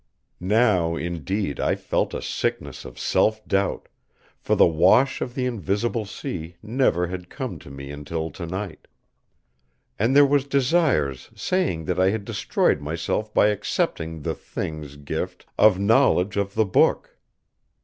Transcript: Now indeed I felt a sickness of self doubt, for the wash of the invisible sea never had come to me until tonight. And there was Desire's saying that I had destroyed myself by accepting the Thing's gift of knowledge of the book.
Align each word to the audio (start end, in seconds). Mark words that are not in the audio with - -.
Now 0.39 0.95
indeed 0.95 1.59
I 1.59 1.75
felt 1.75 2.15
a 2.15 2.23
sickness 2.23 2.85
of 2.85 2.97
self 2.97 3.47
doubt, 3.47 3.87
for 4.39 4.55
the 4.55 4.65
wash 4.65 5.21
of 5.21 5.35
the 5.35 5.45
invisible 5.45 6.05
sea 6.05 6.55
never 6.63 7.05
had 7.05 7.29
come 7.29 7.59
to 7.59 7.69
me 7.69 7.91
until 7.91 8.31
tonight. 8.31 8.87
And 9.99 10.15
there 10.15 10.25
was 10.25 10.45
Desire's 10.47 11.29
saying 11.35 11.85
that 11.85 11.99
I 11.99 12.09
had 12.09 12.25
destroyed 12.25 12.81
myself 12.81 13.31
by 13.31 13.49
accepting 13.49 14.23
the 14.23 14.33
Thing's 14.33 14.95
gift 14.97 15.45
of 15.55 15.77
knowledge 15.77 16.35
of 16.35 16.55
the 16.55 16.65
book. 16.65 17.15